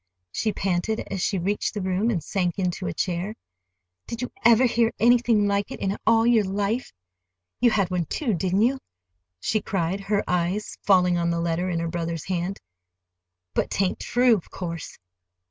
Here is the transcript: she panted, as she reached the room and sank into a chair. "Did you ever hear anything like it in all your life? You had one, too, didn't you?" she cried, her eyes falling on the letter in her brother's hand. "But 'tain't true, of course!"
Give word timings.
she 0.31 0.51
panted, 0.51 1.01
as 1.11 1.21
she 1.21 1.37
reached 1.37 1.75
the 1.75 1.81
room 1.83 2.09
and 2.09 2.23
sank 2.23 2.57
into 2.57 2.87
a 2.87 2.93
chair. 2.95 3.35
"Did 4.07 4.23
you 4.23 4.31
ever 4.43 4.65
hear 4.65 4.91
anything 4.99 5.45
like 5.47 5.69
it 5.69 5.79
in 5.79 5.95
all 6.07 6.25
your 6.25 6.43
life? 6.43 6.91
You 7.59 7.69
had 7.69 7.91
one, 7.91 8.05
too, 8.05 8.33
didn't 8.33 8.63
you?" 8.63 8.79
she 9.39 9.61
cried, 9.61 9.99
her 9.99 10.23
eyes 10.27 10.75
falling 10.81 11.19
on 11.19 11.29
the 11.29 11.39
letter 11.39 11.69
in 11.69 11.77
her 11.79 11.87
brother's 11.87 12.23
hand. 12.23 12.59
"But 13.53 13.69
'tain't 13.69 13.99
true, 13.99 14.35
of 14.35 14.49
course!" 14.49 14.97